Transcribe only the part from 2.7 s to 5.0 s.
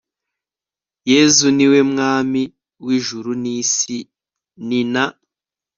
w'ijuru n'isi, ni